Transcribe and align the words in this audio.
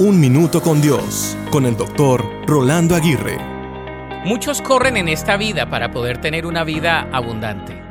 Un 0.00 0.20
Minuto 0.20 0.62
con 0.62 0.80
Dios, 0.80 1.36
con 1.50 1.66
el 1.66 1.76
doctor 1.76 2.24
Rolando 2.46 2.94
Aguirre. 2.94 3.36
Muchos 4.24 4.62
corren 4.62 4.96
en 4.96 5.08
esta 5.08 5.36
vida 5.36 5.68
para 5.68 5.90
poder 5.90 6.20
tener 6.20 6.46
una 6.46 6.62
vida 6.62 7.08
abundante. 7.12 7.82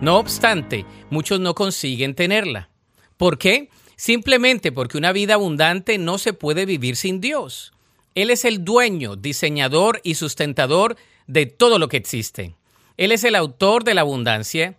No 0.00 0.18
obstante, 0.18 0.86
muchos 1.10 1.40
no 1.40 1.56
consiguen 1.56 2.14
tenerla. 2.14 2.68
¿Por 3.16 3.38
qué? 3.38 3.70
Simplemente 3.96 4.70
porque 4.70 4.98
una 4.98 5.10
vida 5.10 5.34
abundante 5.34 5.98
no 5.98 6.18
se 6.18 6.32
puede 6.32 6.64
vivir 6.64 6.94
sin 6.94 7.20
Dios. 7.20 7.72
Él 8.14 8.30
es 8.30 8.44
el 8.44 8.64
dueño, 8.64 9.16
diseñador 9.16 10.00
y 10.04 10.14
sustentador 10.14 10.94
de 11.26 11.46
todo 11.46 11.80
lo 11.80 11.88
que 11.88 11.96
existe. 11.96 12.54
Él 12.96 13.10
es 13.10 13.24
el 13.24 13.34
autor 13.34 13.82
de 13.82 13.94
la 13.94 14.02
abundancia 14.02 14.76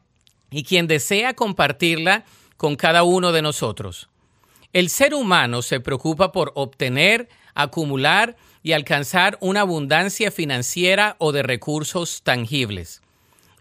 y 0.50 0.64
quien 0.64 0.88
desea 0.88 1.34
compartirla 1.34 2.24
con 2.56 2.78
cada 2.78 3.04
uno 3.04 3.34
de 3.34 3.42
nosotros. 3.42 4.08
El 4.72 4.90
ser 4.90 5.16
humano 5.16 5.62
se 5.62 5.80
preocupa 5.80 6.32
por 6.32 6.52
obtener, 6.56 7.28
acumular 7.56 8.36
y 8.62 8.74
alcanzar 8.74 9.38
una 9.42 9.62
abundancia 9.62 10.32
financiera 10.32 11.16
o 11.18 11.32
de 11.32 11.42
recursos 11.42 12.22
tangibles. 12.24 13.02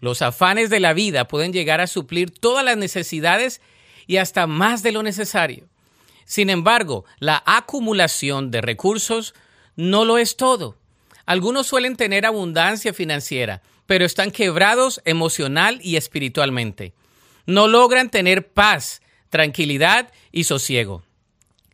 Los 0.01 0.21
afanes 0.21 0.69
de 0.69 0.79
la 0.79 0.93
vida 0.93 1.27
pueden 1.27 1.51
llegar 1.51 1.81
a 1.81 1.87
suplir 1.87 2.31
todas 2.31 2.63
las 2.63 2.77
necesidades 2.77 3.59
y 4.05 4.17
hasta 4.17 4.47
más 4.47 4.83
de 4.83 4.91
lo 4.91 5.03
necesario. 5.03 5.67
Sin 6.25 6.49
embargo, 6.49 7.05
la 7.17 7.41
acumulación 7.45 8.51
de 8.51 8.61
recursos 8.61 9.33
no 9.75 10.05
lo 10.05 10.19
es 10.19 10.37
todo. 10.37 10.77
Algunos 11.25 11.67
suelen 11.67 11.95
tener 11.95 12.25
abundancia 12.25 12.93
financiera, 12.93 13.61
pero 13.87 14.05
están 14.05 14.29
quebrados 14.29 15.01
emocional 15.05 15.79
y 15.81 15.95
espiritualmente. 15.95 16.93
No 17.45 17.67
logran 17.67 18.09
tener 18.09 18.47
paz, 18.47 19.01
tranquilidad 19.29 20.11
y 20.31 20.43
sosiego. 20.43 21.03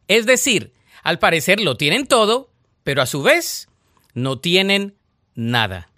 Es 0.08 0.26
decir, 0.26 0.74
al 1.04 1.20
parecer 1.20 1.60
lo 1.60 1.78
tienen 1.78 2.08
todo, 2.08 2.50
pero 2.84 3.02
a 3.02 3.06
su 3.06 3.24
vez 3.24 3.68
no 4.14 4.40
tienen 4.40 4.96
nada. 5.36 5.90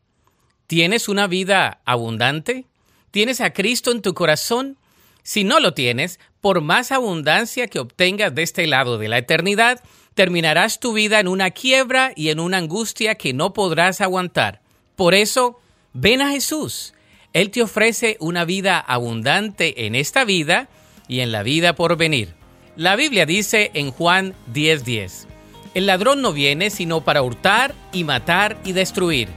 ¿Tienes 0.67 1.07
una 1.07 1.27
vida 1.27 1.81
abundante? 1.85 2.65
¿Tienes 3.11 3.41
a 3.41 3.53
Cristo 3.53 3.91
en 3.91 4.01
tu 4.01 4.13
corazón? 4.13 4.77
Si 5.23 5.43
no 5.43 5.59
lo 5.59 5.73
tienes, 5.73 6.19
por 6.41 6.61
más 6.61 6.91
abundancia 6.91 7.67
que 7.67 7.79
obtengas 7.79 8.33
de 8.33 8.43
este 8.43 8.67
lado 8.67 8.97
de 8.97 9.07
la 9.07 9.17
eternidad, 9.17 9.81
terminarás 10.13 10.79
tu 10.79 10.93
vida 10.93 11.19
en 11.19 11.27
una 11.27 11.51
quiebra 11.51 12.11
y 12.15 12.29
en 12.29 12.39
una 12.39 12.57
angustia 12.57 13.15
que 13.15 13.33
no 13.33 13.53
podrás 13.53 14.01
aguantar. 14.01 14.61
Por 14.95 15.13
eso, 15.13 15.59
ven 15.93 16.21
a 16.21 16.31
Jesús. 16.31 16.93
Él 17.33 17.51
te 17.51 17.61
ofrece 17.61 18.17
una 18.19 18.45
vida 18.45 18.79
abundante 18.79 19.85
en 19.85 19.95
esta 19.95 20.25
vida 20.25 20.69
y 21.07 21.19
en 21.19 21.31
la 21.31 21.43
vida 21.43 21.75
por 21.75 21.97
venir. 21.97 22.36
La 22.77 22.95
Biblia 22.95 23.25
dice 23.25 23.71
en 23.73 23.89
Juan 23.89 24.35
10:10, 24.53 25.25
el 25.73 25.87
ladrón 25.87 26.21
no 26.21 26.31
viene 26.31 26.69
sino 26.69 27.01
para 27.01 27.23
hurtar 27.23 27.73
y 27.91 28.03
matar 28.03 28.55
y 28.63 28.73
destruir. 28.73 29.29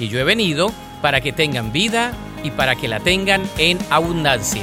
Y 0.00 0.08
yo 0.08 0.18
he 0.18 0.24
venido 0.24 0.72
para 1.02 1.20
que 1.20 1.34
tengan 1.34 1.70
vida 1.70 2.14
y 2.42 2.50
para 2.50 2.76
que 2.76 2.88
la 2.88 3.00
tengan 3.00 3.42
en 3.58 3.76
abundancia. 3.90 4.62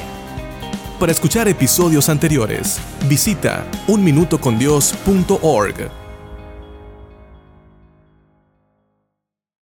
Para 0.99 1.11
escuchar 1.11 1.47
episodios 1.47 2.09
anteriores, 2.09 2.79
visita 3.07 3.63
unminutocondios.org. 3.87 6.04